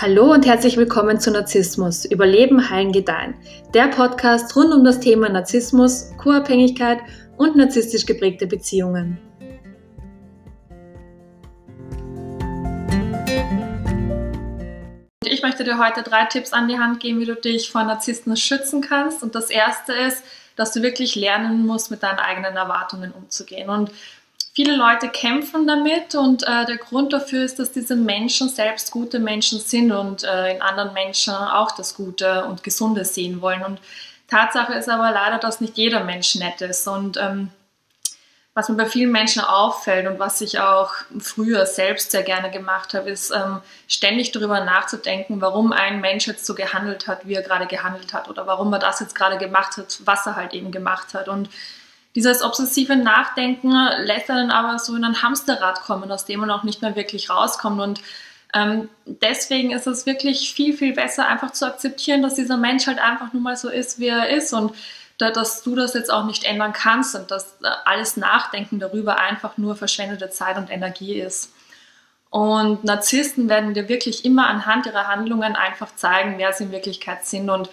[0.00, 3.34] Hallo und herzlich willkommen zu Narzissmus, Überleben, Heilen, Gedeihen.
[3.74, 7.00] Der Podcast rund um das Thema Narzissmus, Co-Abhängigkeit
[7.36, 9.18] und narzisstisch geprägte Beziehungen.
[15.24, 18.38] Ich möchte dir heute drei Tipps an die Hand geben, wie du dich vor Narzissmus
[18.38, 19.24] schützen kannst.
[19.24, 20.22] Und das erste ist,
[20.54, 23.68] dass du wirklich lernen musst, mit deinen eigenen Erwartungen umzugehen.
[23.68, 23.90] Und
[24.58, 29.20] Viele Leute kämpfen damit und äh, der Grund dafür ist, dass diese Menschen selbst gute
[29.20, 33.62] Menschen sind und äh, in anderen Menschen auch das Gute und Gesunde sehen wollen.
[33.62, 33.80] Und
[34.26, 36.88] Tatsache ist aber leider, dass nicht jeder Mensch nett ist.
[36.88, 37.50] Und ähm,
[38.52, 42.94] was mir bei vielen Menschen auffällt und was ich auch früher selbst sehr gerne gemacht
[42.94, 47.42] habe, ist ähm, ständig darüber nachzudenken, warum ein Mensch jetzt so gehandelt hat, wie er
[47.42, 50.72] gerade gehandelt hat oder warum er das jetzt gerade gemacht hat, was er halt eben
[50.72, 51.28] gemacht hat.
[51.28, 51.48] Und
[52.14, 53.72] dieses obsessive Nachdenken
[54.04, 57.30] lässt dann aber so in ein Hamsterrad kommen, aus dem man auch nicht mehr wirklich
[57.30, 57.80] rauskommt.
[57.80, 58.00] Und
[58.54, 62.98] ähm, deswegen ist es wirklich viel, viel besser, einfach zu akzeptieren, dass dieser Mensch halt
[62.98, 64.72] einfach nur mal so ist, wie er ist und
[65.18, 69.18] da, dass du das jetzt auch nicht ändern kannst und dass äh, alles Nachdenken darüber
[69.18, 71.52] einfach nur verschwendete Zeit und Energie ist.
[72.30, 77.26] Und Narzissten werden dir wirklich immer anhand ihrer Handlungen einfach zeigen, wer sie in Wirklichkeit
[77.26, 77.68] sind und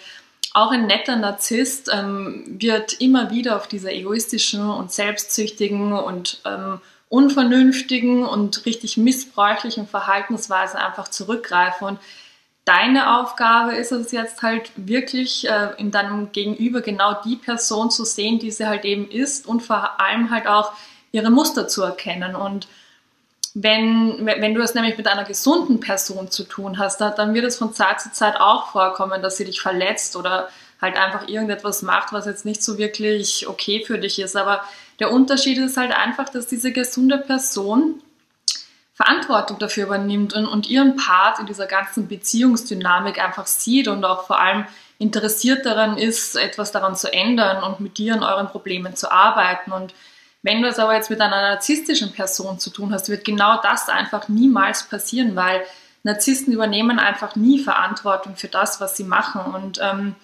[0.54, 6.80] auch ein netter Narzisst ähm, wird immer wieder auf diese egoistischen und selbstsüchtigen und ähm,
[7.08, 11.86] unvernünftigen und richtig missbräuchlichen Verhaltensweisen einfach zurückgreifen.
[11.86, 11.98] Und
[12.64, 18.04] deine Aufgabe ist es jetzt halt wirklich äh, in deinem Gegenüber genau die Person zu
[18.04, 20.72] sehen, die sie halt eben ist und vor allem halt auch
[21.12, 22.34] ihre Muster zu erkennen.
[22.34, 22.66] Und
[23.58, 27.56] wenn, wenn du es nämlich mit einer gesunden Person zu tun hast, dann wird es
[27.56, 30.50] von Zeit zu Zeit auch vorkommen, dass sie dich verletzt oder
[30.82, 34.36] halt einfach irgendetwas macht, was jetzt nicht so wirklich okay für dich ist.
[34.36, 34.62] Aber
[35.00, 38.02] der Unterschied ist halt einfach, dass diese gesunde Person
[38.92, 44.26] Verantwortung dafür übernimmt und, und ihren Part in dieser ganzen Beziehungsdynamik einfach sieht und auch
[44.26, 44.66] vor allem
[44.98, 49.72] interessiert daran ist, etwas daran zu ändern und mit dir an euren Problemen zu arbeiten.
[49.72, 49.94] Und
[50.46, 53.88] wenn du es aber jetzt mit einer narzisstischen Person zu tun hast, wird genau das
[53.88, 55.60] einfach niemals passieren, weil
[56.04, 59.40] Narzissten übernehmen einfach nie Verantwortung für das, was sie machen.
[59.52, 60.14] Und ähm,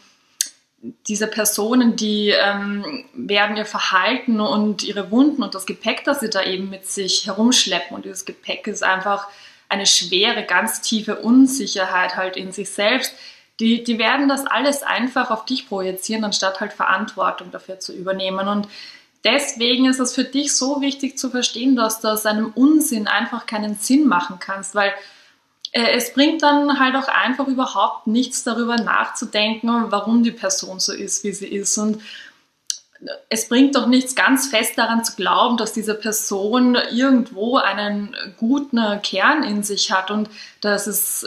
[1.08, 6.30] diese Personen, die ähm, werden ihr Verhalten und ihre Wunden und das Gepäck, das sie
[6.30, 7.96] da eben mit sich herumschleppen.
[7.96, 9.26] Und dieses Gepäck ist einfach
[9.68, 13.12] eine schwere, ganz tiefe Unsicherheit halt in sich selbst.
[13.58, 18.46] Die, die werden das alles einfach auf dich projizieren, anstatt halt Verantwortung dafür zu übernehmen.
[18.46, 18.68] Und
[19.24, 23.46] deswegen ist es für dich so wichtig zu verstehen, dass du aus einem Unsinn einfach
[23.46, 24.92] keinen Sinn machen kannst, weil
[25.72, 30.92] äh, es bringt dann halt auch einfach überhaupt nichts darüber nachzudenken, warum die Person so
[30.92, 31.76] ist, wie sie ist.
[31.78, 32.00] Und
[33.28, 39.02] es bringt doch nichts ganz fest daran zu glauben, dass diese Person irgendwo einen guten
[39.02, 40.28] Kern in sich hat und
[40.60, 41.26] dass es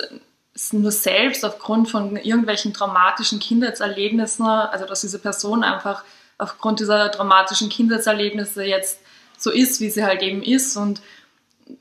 [0.72, 6.04] nur selbst aufgrund von irgendwelchen traumatischen Kindheitserlebnissen, also dass diese Person einfach
[6.38, 9.00] aufgrund dieser dramatischen Kindheitserlebnisse jetzt
[9.38, 10.78] so ist, wie sie halt eben ist.
[10.78, 11.02] Und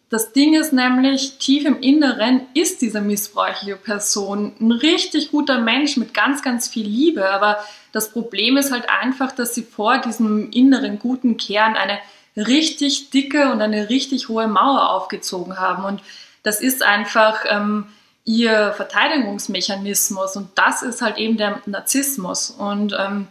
[0.09, 5.97] das Ding ist nämlich, tief im Inneren ist diese missbräuchliche Person ein richtig guter Mensch
[5.97, 7.28] mit ganz, ganz viel Liebe.
[7.31, 7.59] Aber
[7.92, 11.98] das Problem ist halt einfach, dass sie vor diesem inneren guten Kern eine
[12.36, 15.84] richtig dicke und eine richtig hohe Mauer aufgezogen haben.
[15.84, 16.03] Und
[16.42, 17.86] das ist einfach ähm,
[18.25, 20.36] ihr Verteidigungsmechanismus.
[20.36, 22.50] Und das ist halt eben der Narzissmus.
[22.50, 23.28] Und ähm,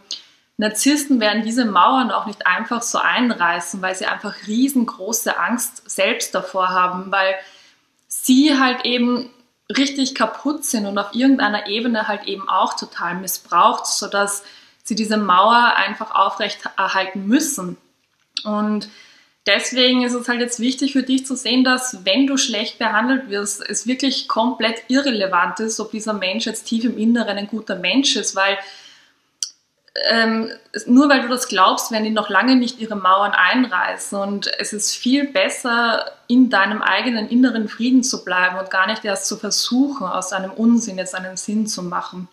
[0.56, 6.34] Narzissten werden diese Mauern auch nicht einfach so einreißen, weil sie einfach riesengroße Angst selbst
[6.34, 7.34] davor haben, weil
[8.06, 9.30] sie halt eben
[9.76, 14.44] richtig kaputt sind und auf irgendeiner Ebene halt eben auch total missbraucht, sodass
[14.84, 17.76] sie diese Mauer einfach aufrechterhalten müssen.
[18.44, 18.88] Und
[19.46, 23.30] deswegen ist es halt jetzt wichtig für dich zu sehen, dass wenn du schlecht behandelt
[23.30, 27.76] wirst, es wirklich komplett irrelevant ist, ob dieser Mensch jetzt tief im Inneren ein guter
[27.76, 28.58] Mensch ist, weil
[30.10, 30.50] ähm,
[30.86, 34.18] nur weil du das glaubst, werden die noch lange nicht ihre Mauern einreißen.
[34.18, 39.04] Und es ist viel besser, in deinem eigenen inneren Frieden zu bleiben und gar nicht
[39.04, 42.28] erst zu versuchen, aus einem Unsinn jetzt einen Sinn zu machen.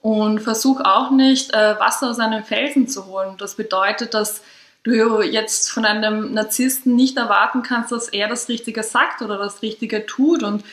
[0.00, 3.36] Und versuch auch nicht, äh, Wasser aus einem Felsen zu holen.
[3.38, 4.42] Das bedeutet, dass
[4.84, 9.60] du jetzt von einem Narzissten nicht erwarten kannst, dass er das Richtige sagt oder das
[9.60, 10.42] Richtige tut.
[10.42, 10.64] Und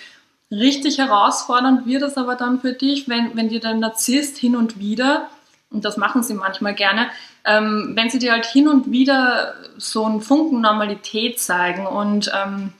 [0.52, 4.80] richtig herausfordernd wird es aber dann für dich, wenn, wenn dir der Narzisst hin und
[4.80, 5.30] wieder
[5.72, 7.10] und das machen sie manchmal gerne,
[7.46, 12.74] ähm, wenn sie dir halt hin und wieder so einen Funken Normalität zeigen und ähm,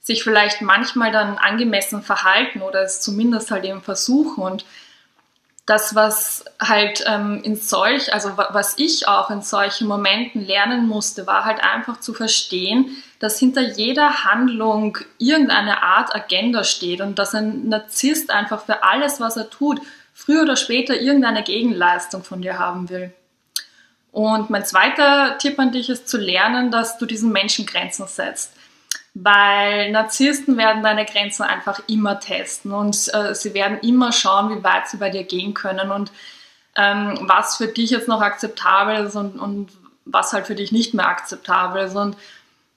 [0.00, 4.42] sich vielleicht manchmal dann angemessen verhalten oder es zumindest halt eben versuchen.
[4.42, 4.64] Und
[5.64, 11.26] das, was halt ähm, in solch, also was ich auch in solchen Momenten lernen musste,
[11.26, 17.34] war halt einfach zu verstehen, dass hinter jeder Handlung irgendeine Art Agenda steht und dass
[17.34, 19.80] ein Narzisst einfach für alles, was er tut,
[20.16, 23.12] früher oder später irgendeine Gegenleistung von dir haben will.
[24.10, 28.52] Und mein zweiter Tipp an dich ist zu lernen, dass du diesen Menschen Grenzen setzt
[29.18, 34.62] weil Narzissten werden deine Grenzen einfach immer testen und äh, sie werden immer schauen, wie
[34.62, 36.12] weit sie bei dir gehen können und
[36.76, 39.70] ähm, was für dich jetzt noch akzeptabel ist und, und,
[40.04, 41.96] was halt für dich nicht mehr akzeptabel ist.
[41.96, 42.16] Und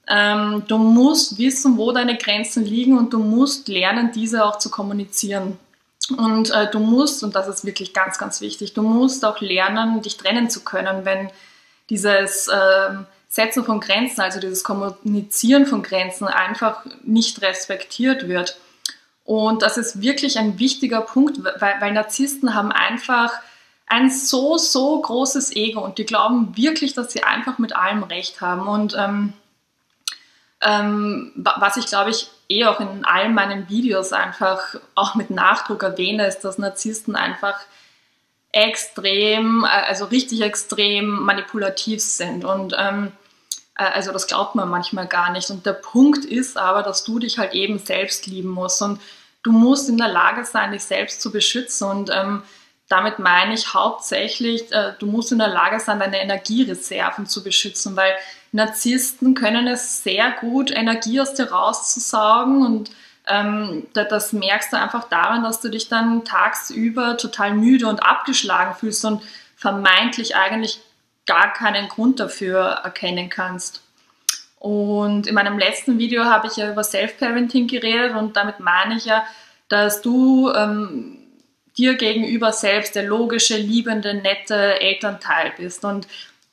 [0.07, 4.71] ähm, du musst wissen, wo deine Grenzen liegen und du musst lernen, diese auch zu
[4.71, 5.59] kommunizieren.
[6.11, 10.01] Und äh, du musst, und das ist wirklich ganz, ganz wichtig, du musst auch lernen,
[10.01, 11.29] dich trennen zu können, wenn
[11.89, 12.89] dieses äh,
[13.27, 18.57] Setzen von Grenzen, also dieses Kommunizieren von Grenzen einfach nicht respektiert wird.
[19.23, 23.31] Und das ist wirklich ein wichtiger Punkt, weil, weil Narzissten haben einfach
[23.85, 28.41] ein so, so großes Ego und die glauben wirklich, dass sie einfach mit allem Recht
[28.41, 28.67] haben.
[28.67, 29.33] Und ähm,
[30.61, 35.83] ähm, was ich glaube ich eh auch in all meinen Videos einfach auch mit Nachdruck
[35.83, 37.59] erwähne, ist, dass Narzissten einfach
[38.51, 42.43] extrem, äh, also richtig extrem manipulativ sind.
[42.43, 43.11] Und ähm,
[43.77, 45.49] äh, also das glaubt man manchmal gar nicht.
[45.49, 48.99] Und der Punkt ist aber, dass du dich halt eben selbst lieben musst und
[49.43, 51.87] du musst in der Lage sein, dich selbst zu beschützen.
[51.87, 52.43] Und ähm,
[52.87, 57.95] damit meine ich hauptsächlich, äh, du musst in der Lage sein, deine Energiereserven zu beschützen,
[57.95, 58.15] weil
[58.51, 62.91] Narzissten können es sehr gut, Energie aus dir rauszusaugen und
[63.27, 68.75] ähm, das merkst du einfach daran, dass du dich dann tagsüber total müde und abgeschlagen
[68.75, 69.21] fühlst und
[69.55, 70.79] vermeintlich eigentlich
[71.25, 73.83] gar keinen Grund dafür erkennen kannst.
[74.57, 79.05] Und in meinem letzten Video habe ich ja über Self-Parenting geredet und damit meine ich
[79.05, 79.23] ja,
[79.69, 81.17] dass du ähm,
[81.77, 86.07] dir gegenüber selbst der logische, liebende, nette Elternteil bist und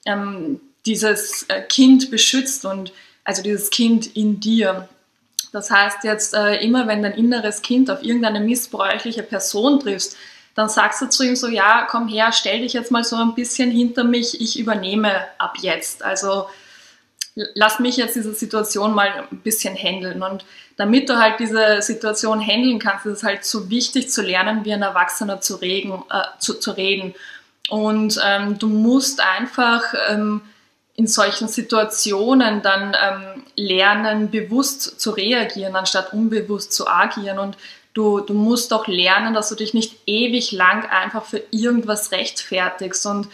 [0.04, 2.92] ähm, dieses äh, Kind beschützt und
[3.24, 4.88] also dieses Kind in dir.
[5.52, 10.16] Das heißt jetzt äh, immer, wenn dein inneres Kind auf irgendeine missbräuchliche Person triffst,
[10.54, 13.34] dann sagst du zu ihm so, ja, komm her, stell dich jetzt mal so ein
[13.34, 16.02] bisschen hinter mich, ich übernehme ab jetzt.
[16.02, 16.46] Also
[17.54, 20.22] lass mich jetzt diese Situation mal ein bisschen handeln.
[20.22, 20.46] Und
[20.76, 24.72] damit du halt diese Situation handeln kannst, ist es halt so wichtig zu lernen, wie
[24.72, 25.92] ein Erwachsener zu, reden.
[26.10, 27.14] Äh, zu, zu reden.
[27.68, 30.40] Und ähm, du musst einfach ähm,
[30.96, 37.38] in solchen Situationen dann ähm, lernen, bewusst zu reagieren, anstatt unbewusst zu agieren.
[37.38, 37.56] Und
[37.96, 43.06] Du, du musst auch lernen, dass du dich nicht ewig lang einfach für irgendwas rechtfertigst.
[43.06, 43.28] Und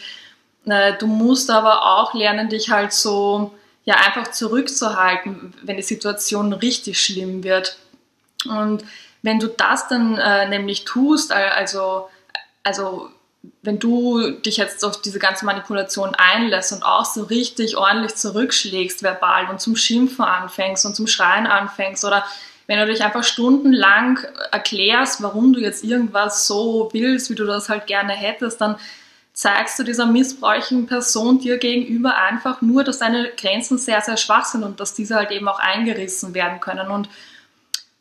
[0.67, 3.53] äh, du musst aber auch lernen, dich halt so
[3.85, 7.77] ja einfach zurückzuhalten, wenn die Situation richtig schlimm wird.
[8.45, 8.85] Und
[9.23, 12.09] wenn du das dann äh, nämlich tust, also,
[12.63, 13.11] also
[13.63, 19.03] wenn du dich jetzt auf diese ganze Manipulation einlässt und auch so richtig ordentlich zurückschlägst
[19.03, 22.25] verbal und zum Schimpfen anfängst und zum Schreien anfängst oder
[22.69, 24.21] wenn du dich einfach stundenlang
[24.53, 28.77] erklärst, warum du jetzt irgendwas so willst, wie du das halt gerne hättest, dann
[29.33, 34.45] zeigst du dieser missbräuchlichen Person dir gegenüber einfach nur, dass deine Grenzen sehr, sehr schwach
[34.45, 36.89] sind und dass diese halt eben auch eingerissen werden können.
[36.89, 37.09] Und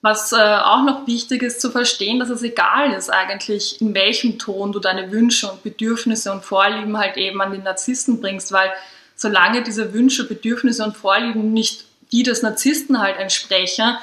[0.02, 4.40] was äh, auch noch wichtig ist zu verstehen, dass es egal ist eigentlich, in welchem
[4.40, 8.72] Ton du deine Wünsche und Bedürfnisse und Vorlieben halt eben an den Narzissten bringst, weil
[9.16, 13.98] solange diese Wünsche, Bedürfnisse und Vorlieben nicht die des Narzissten halt entsprechen,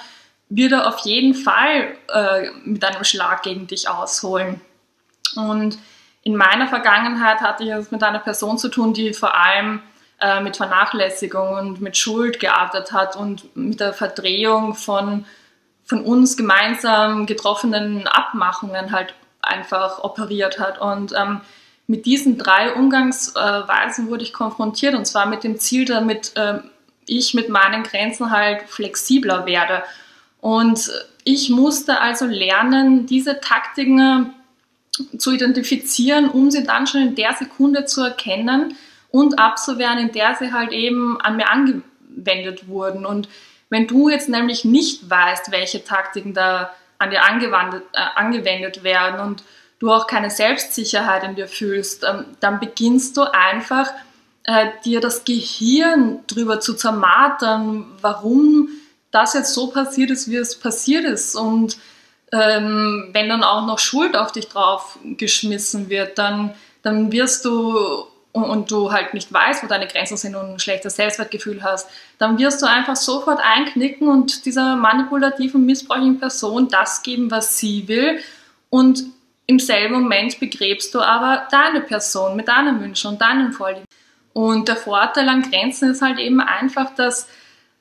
[0.49, 4.61] wird er auf jeden Fall äh, mit einem Schlag gegen dich ausholen.
[5.37, 5.79] Und
[6.23, 9.83] in meiner Vergangenheit hatte ich es mit einer Person zu tun, die vor allem
[10.21, 15.27] äh, mit Vernachlässigung und mit Schuld gearbeitet hat und mit der Verdrehung von,
[15.89, 20.81] von uns gemeinsam getroffenen Abmachungen halt einfach operiert hat.
[20.81, 21.41] Und ähm,
[21.87, 26.59] mit diesen drei Umgangsweisen wurde ich konfrontiert und zwar mit dem Ziel, damit äh,
[27.07, 29.83] ich mit meinen Grenzen halt flexibler werde
[30.41, 30.91] und
[31.25, 34.33] ich musste also lernen, diese Taktiken
[35.17, 38.77] zu identifizieren, um sie dann schon in der Sekunde zu erkennen
[39.11, 43.05] und abzuwehren, in der sie halt eben an mir angewendet wurden.
[43.07, 43.29] Und
[43.71, 49.21] wenn du jetzt nämlich nicht weißt, welche Taktiken da an dir angewendet, äh, angewendet werden
[49.21, 49.45] und
[49.79, 53.91] du auch keine Selbstsicherheit in dir fühlst, ähm, dann beginnst du einfach
[54.45, 58.69] äh, dir das Gehirn drüber zu zermartern, warum
[59.11, 61.37] das jetzt so passiert ist, wie es passiert ist.
[61.37, 61.79] Und
[62.33, 68.07] ähm, wenn dann auch noch Schuld auf dich drauf geschmissen wird, dann, dann wirst du
[68.33, 71.89] und, und, du halt nicht weißt, wo deine Grenzen sind und ein schlechtes Selbstwertgefühl hast,
[72.19, 77.89] dann wirst du einfach sofort einknicken und dieser manipulativen, missbräuchlichen Person das geben, was sie
[77.89, 78.21] will.
[78.71, 79.05] Und
[79.47, 83.87] im selben Moment begräbst du aber deine Person mit deinen Wünschen und deinen Vorlieben.
[84.35, 87.29] Und der Vorteil an Grenzen ist halt eben einfach, dass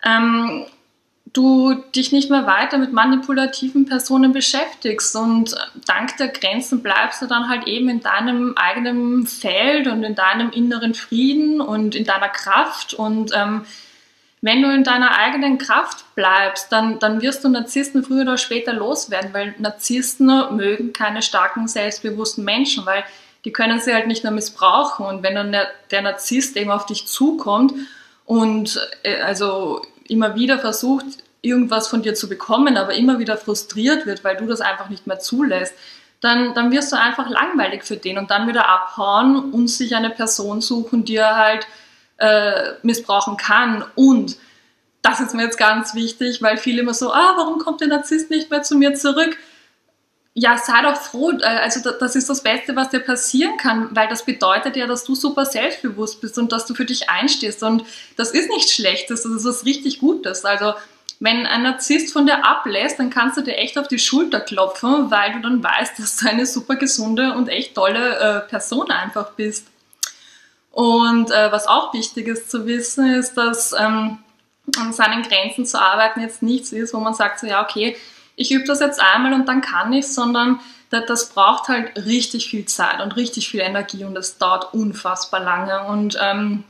[0.04, 0.66] ähm,
[1.34, 5.56] du dich nicht mehr weiter mit manipulativen Personen beschäftigst und
[5.86, 10.52] dank der Grenzen bleibst du dann halt eben in deinem eigenen Feld und in deinem
[10.52, 13.66] inneren Frieden und in deiner Kraft und ähm,
[14.42, 18.72] wenn du in deiner eigenen Kraft bleibst, dann, dann wirst du Narzissten früher oder später
[18.72, 23.04] loswerden, weil Narzissten mögen keine starken, selbstbewussten Menschen, weil
[23.46, 25.06] die können sie halt nicht nur missbrauchen.
[25.06, 27.74] Und wenn dann der, der Narzisst eben auf dich zukommt
[28.26, 31.06] und äh, also immer wieder versucht,
[31.42, 35.08] irgendwas von dir zu bekommen, aber immer wieder frustriert wird, weil du das einfach nicht
[35.08, 35.74] mehr zulässt,
[36.22, 40.10] dann, dann wirst du einfach langweilig für den und dann wieder abhauen und sich eine
[40.10, 41.68] Person suchen, die er halt
[42.18, 43.86] äh, missbrauchen kann.
[43.96, 44.38] Und
[45.04, 48.32] das ist mir jetzt ganz wichtig, weil viele immer so, ah, warum kommt der Narzisst
[48.32, 49.38] nicht mehr zu mir zurück?
[50.40, 51.32] Ja, sei doch froh.
[51.32, 55.04] Äh, also das ist das Beste, was dir passieren kann, weil das bedeutet ja, dass
[55.04, 57.64] du super selbstbewusst bist und dass du für dich einstehst.
[57.64, 57.84] Und
[58.18, 60.46] das ist nichts Schlechtes, das ist was richtig Gutes.
[60.46, 60.76] Also
[61.20, 65.10] wenn ein Narzisst von dir ablässt, dann kannst du dir echt auf die Schulter klopfen,
[65.10, 69.32] weil du dann weißt, dass du eine super gesunde und echt tolle äh, Person einfach
[69.32, 69.66] bist.
[70.70, 74.20] Und äh, was auch wichtig ist zu wissen, ist, dass ähm,
[74.78, 77.98] an seinen Grenzen zu arbeiten jetzt nichts ist, wo man sagt, so ja, okay,
[78.38, 82.66] ich übe das jetzt einmal und dann kann ich, sondern das braucht halt richtig viel
[82.66, 85.84] Zeit und richtig viel Energie und das dauert unfassbar lange.
[85.88, 86.64] Und ähm,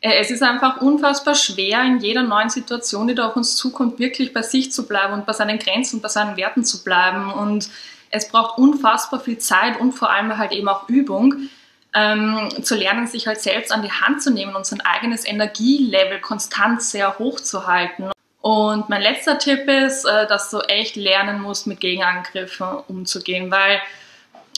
[0.00, 4.00] äh, es ist einfach unfassbar schwer, in jeder neuen Situation, die da auf uns zukommt,
[4.00, 7.30] wirklich bei sich zu bleiben und bei seinen Grenzen bei seinen Werten zu bleiben.
[7.30, 7.68] Und
[8.10, 11.50] es braucht unfassbar viel Zeit und vor allem halt eben auch Übung
[11.94, 16.20] ähm, zu lernen, sich halt selbst an die Hand zu nehmen und sein eigenes Energielevel
[16.20, 18.10] konstant sehr hoch zu halten.
[18.44, 23.80] Und mein letzter Tipp ist, äh, dass du echt lernen musst, mit Gegenangriffen umzugehen, weil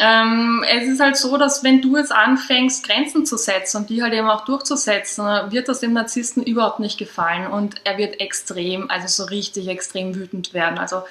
[0.01, 4.03] ähm, es ist halt so, dass wenn du jetzt anfängst, Grenzen zu setzen und die
[4.03, 8.91] halt eben auch durchzusetzen, wird das dem Narzissten überhaupt nicht gefallen und er wird extrem,
[8.91, 10.79] also so richtig extrem wütend werden.
[10.79, 11.05] Also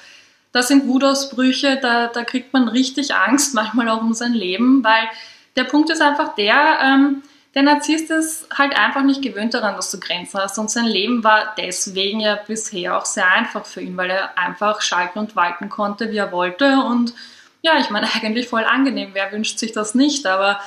[0.52, 5.08] das sind Wutausbrüche, da, da kriegt man richtig Angst, manchmal auch um sein Leben, weil
[5.56, 7.22] der Punkt ist einfach der, ähm,
[7.56, 10.58] der Narzisst ist halt einfach nicht gewöhnt daran, dass du Grenzen hast.
[10.58, 14.82] Und sein Leben war deswegen ja bisher auch sehr einfach für ihn, weil er einfach
[14.82, 16.80] schalten und walten konnte, wie er wollte.
[16.80, 17.14] Und
[17.62, 19.10] ja, ich meine, eigentlich voll angenehm.
[19.14, 20.26] Wer wünscht sich das nicht?
[20.26, 20.60] Aber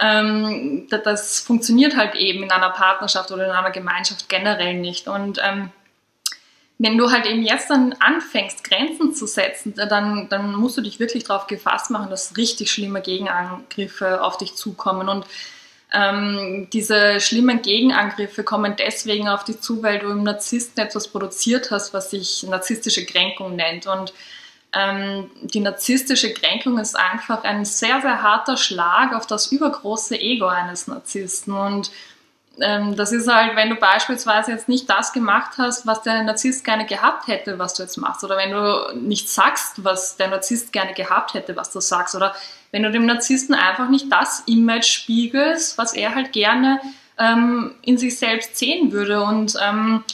[0.00, 5.08] ähm, das funktioniert halt eben in einer Partnerschaft oder in einer Gemeinschaft generell nicht.
[5.08, 5.70] Und ähm,
[6.78, 11.00] wenn du halt eben jetzt dann anfängst, Grenzen zu setzen, dann, dann musst du dich
[11.00, 15.10] wirklich darauf gefasst machen, dass richtig schlimme Gegenangriffe auf dich zukommen.
[15.10, 15.26] Und
[15.92, 21.70] ähm, diese schlimmen Gegenangriffe kommen deswegen auf dich zu, weil du im Narzissten etwas produziert
[21.70, 23.86] hast, was sich narzisstische Kränkung nennt.
[23.86, 24.12] Und
[24.72, 30.46] ähm, die narzisstische Kränkung ist einfach ein sehr, sehr harter Schlag auf das übergroße Ego
[30.46, 31.54] eines Narzissten.
[31.54, 31.90] Und
[32.60, 36.64] ähm, das ist halt, wenn du beispielsweise jetzt nicht das gemacht hast, was der Narzisst
[36.64, 40.72] gerne gehabt hätte, was du jetzt machst, oder wenn du nicht sagst, was der Narzisst
[40.72, 42.34] gerne gehabt hätte, was du sagst, oder
[42.72, 46.80] wenn du dem Narzissten einfach nicht das Image spiegelst, was er halt gerne
[47.18, 49.22] ähm, in sich selbst sehen würde.
[49.22, 50.04] Und ähm,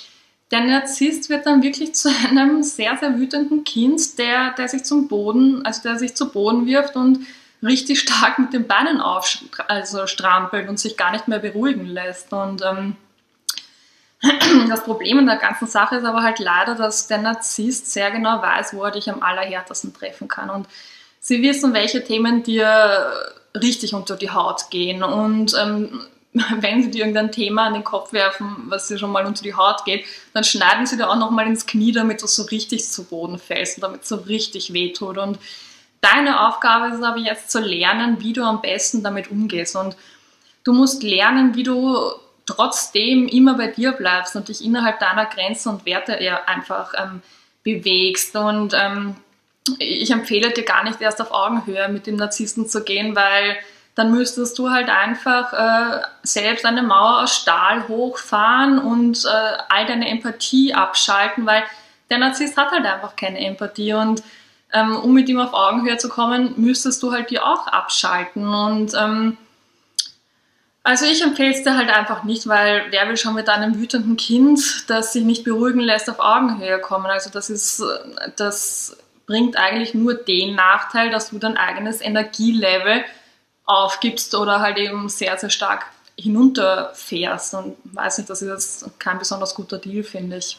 [0.51, 5.09] der Narzisst wird dann wirklich zu einem sehr, sehr wütenden Kind, der, der sich zum
[5.09, 7.27] Boden, also der sich zu Boden wirft und
[7.63, 12.33] richtig stark mit den Beinen auf, also und sich gar nicht mehr beruhigen lässt.
[12.33, 12.97] Und ähm,
[14.69, 18.43] das Problem in der ganzen Sache ist aber halt leider, dass der Narzisst sehr genau
[18.43, 20.51] weiß, wo er dich am allerhärtesten treffen kann.
[20.51, 20.69] Und
[21.21, 23.13] sie wissen, welche Themen dir
[23.55, 25.03] richtig unter die Haut gehen.
[25.03, 26.07] Und ähm,
[26.61, 29.55] wenn sie dir irgendein Thema an den Kopf werfen, was dir schon mal unter die
[29.55, 33.05] Haut geht, dann schneiden sie dir auch nochmal ins Knie, damit du so richtig zu
[33.05, 35.19] Boden fällst und damit so richtig wehtut.
[35.19, 35.39] Und
[36.13, 39.75] Deine Aufgabe ist aber jetzt zu lernen, wie du am besten damit umgehst.
[39.75, 39.97] Und
[40.63, 41.97] du musst lernen, wie du
[42.47, 47.23] trotzdem immer bei dir bleibst und dich innerhalb deiner Grenzen und Werte einfach ähm,
[47.65, 48.37] bewegst.
[48.37, 49.17] Und ähm,
[49.81, 53.57] ich empfehle dir gar nicht erst auf Augenhöhe mit dem Narzissten zu gehen, weil
[53.97, 59.87] dann müsstest du halt einfach äh, selbst eine Mauer aus Stahl hochfahren und äh, all
[59.87, 61.65] deine Empathie abschalten, weil
[62.11, 64.23] der Narzisst hat halt einfach keine Empathie und
[64.77, 68.47] ähm, um mit ihm auf Augenhöhe zu kommen, müsstest du halt die auch abschalten.
[68.47, 69.39] Und ähm,
[70.83, 74.17] also ich empfehle es dir halt einfach nicht, weil wer will schon mit einem wütenden
[74.17, 77.07] Kind, das sich nicht beruhigen lässt, auf Augenhöhe kommen.
[77.07, 77.83] Also das ist,
[78.37, 83.05] das bringt eigentlich nur den Nachteil, dass du dein eigenes Energielevel
[83.65, 85.87] aufgibst oder halt eben sehr, sehr stark
[86.19, 87.55] hinunterfährst.
[87.55, 90.59] Und weiß nicht, das ist kein besonders guter Deal, finde ich.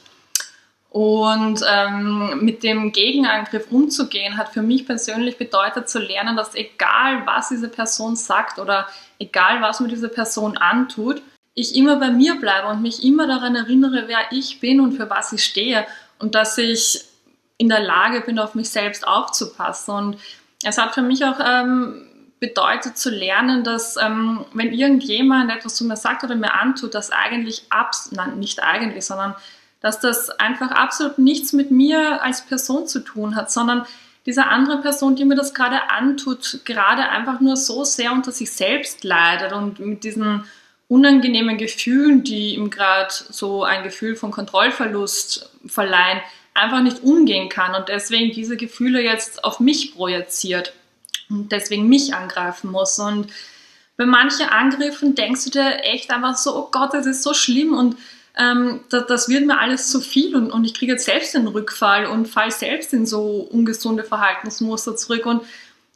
[0.90, 7.26] Und ähm, mit dem Gegenangriff umzugehen, hat für mich persönlich bedeutet zu lernen, dass egal
[7.26, 8.88] was diese Person sagt oder
[9.20, 11.22] egal was mir diese Person antut,
[11.54, 15.10] ich immer bei mir bleibe und mich immer daran erinnere, wer ich bin und für
[15.10, 15.86] was ich stehe
[16.20, 17.04] und dass ich
[17.58, 19.92] in der Lage bin, auf mich selbst aufzupassen.
[19.92, 20.18] Und
[20.64, 22.08] es hat für mich auch ähm,
[22.40, 27.12] bedeutet zu lernen, dass ähm, wenn irgendjemand etwas zu mir sagt oder mir antut, das
[27.12, 29.36] eigentlich abs nein, nicht eigentlich, sondern
[29.82, 33.86] dass das einfach absolut nichts mit mir als Person zu tun hat, sondern
[34.26, 38.52] diese andere Person, die mir das gerade antut, gerade einfach nur so sehr unter sich
[38.52, 40.44] selbst leidet und mit diesen
[40.90, 46.22] unangenehmen Gefühlen, die ihm gerade so ein Gefühl von Kontrollverlust verleihen,
[46.54, 50.74] einfach nicht umgehen kann und deswegen diese Gefühle jetzt auf mich projiziert
[51.30, 52.98] und deswegen mich angreifen muss.
[53.00, 53.28] Und
[53.96, 57.74] bei manchen Angriffen denkst du dir echt einfach so, oh Gott, das ist so schlimm
[57.74, 57.96] und
[58.38, 61.48] ähm, das, das, wird mir alles zu viel und, und ich kriege jetzt selbst den
[61.48, 65.26] Rückfall und fall selbst in so ungesunde Verhaltensmuster zurück.
[65.26, 65.44] Und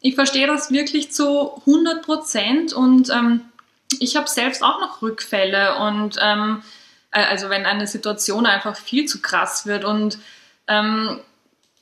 [0.02, 3.42] ich verstehe das wirklich zu 100 Prozent und ähm,
[4.00, 6.64] ich habe selbst auch noch Rückfälle und ähm,
[7.12, 10.18] äh, also wenn eine Situation einfach viel zu krass wird und
[10.68, 11.20] ähm,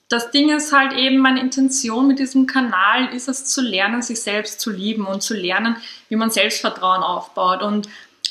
[0.10, 4.22] das Ding ist halt eben, meine Intention mit diesem Kanal ist es zu lernen, sich
[4.22, 5.78] selbst zu lieben und zu lernen,
[6.10, 7.88] wie man Selbstvertrauen aufbaut und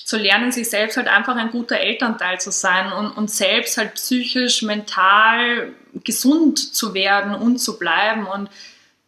[0.09, 3.93] zu lernen, sich selbst halt einfach ein guter Elternteil zu sein und, und selbst halt
[3.97, 8.27] psychisch, mental gesund zu werden und zu bleiben.
[8.27, 8.49] Und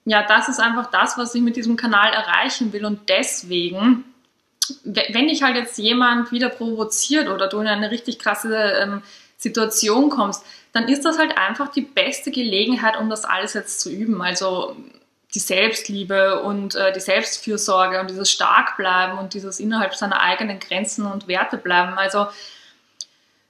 [0.04, 2.85] ja, das ist einfach das, was ich mit diesem Kanal erreichen will.
[2.85, 4.04] Und deswegen,
[4.85, 9.02] wenn dich halt jetzt jemand wieder provoziert oder du in eine richtig krasse ähm,
[9.38, 13.90] Situation kommst, dann ist das halt einfach die beste Gelegenheit, um das alles jetzt zu
[13.90, 14.21] üben.
[14.21, 14.76] Also
[15.34, 21.06] die Selbstliebe und äh, die Selbstfürsorge und dieses Starkbleiben und dieses innerhalb seiner eigenen Grenzen
[21.06, 21.99] und Werte bleiben.
[21.99, 22.26] Also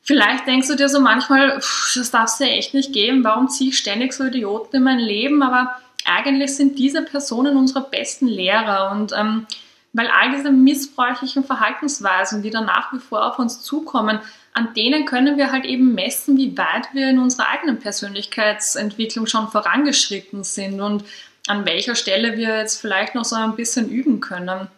[0.03, 3.49] vielleicht denkst du dir so manchmal, pff, das darf es ja echt nicht geben, warum
[3.49, 5.43] ziehe ich ständig so Idioten in mein Leben?
[5.43, 9.47] Aber eigentlich sind diese Personen unsere besten Lehrer und ähm,
[9.93, 14.21] weil all diese missbräuchlichen Verhaltensweisen, die dann nach wie vor auf uns zukommen,
[14.53, 19.49] an denen können wir halt eben messen, wie weit wir in unserer eigenen Persönlichkeitsentwicklung schon
[19.49, 21.05] vorangeschritten sind und
[21.47, 24.69] an welcher Stelle wir jetzt vielleicht noch so ein bisschen üben können.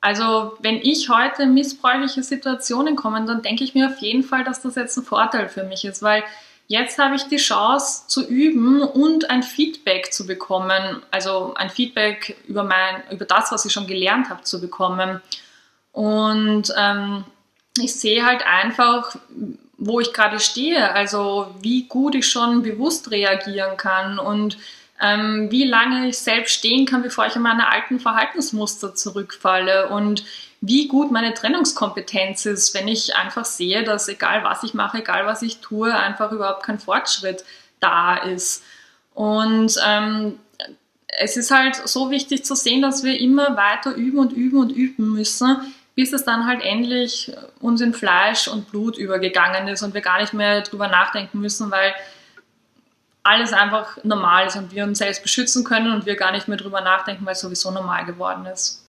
[0.00, 4.44] Also wenn ich heute in missbräuchliche Situationen komme, dann denke ich mir auf jeden Fall,
[4.44, 6.22] dass das jetzt ein Vorteil für mich ist, weil
[6.68, 12.36] jetzt habe ich die Chance zu üben und ein Feedback zu bekommen, also ein Feedback
[12.46, 15.20] über, mein, über das, was ich schon gelernt habe, zu bekommen.
[15.92, 17.24] Und ähm,
[17.78, 19.16] ich sehe halt einfach,
[19.78, 24.56] wo ich gerade stehe, also wie gut ich schon bewusst reagieren kann und
[25.00, 30.24] ähm, wie lange ich selbst stehen kann, bevor ich in meine alten Verhaltensmuster zurückfalle und
[30.60, 35.26] wie gut meine Trennungskompetenz ist, wenn ich einfach sehe, dass egal was ich mache, egal
[35.26, 37.44] was ich tue, einfach überhaupt kein Fortschritt
[37.78, 38.64] da ist.
[39.14, 40.38] Und ähm,
[41.18, 44.70] es ist halt so wichtig zu sehen, dass wir immer weiter üben und üben und
[44.70, 49.94] üben müssen, bis es dann halt endlich uns in Fleisch und Blut übergegangen ist und
[49.94, 51.94] wir gar nicht mehr drüber nachdenken müssen, weil
[53.26, 56.56] alles einfach normal ist und wir uns selbst beschützen können und wir gar nicht mehr
[56.56, 58.85] drüber nachdenken, weil es sowieso normal geworden ist.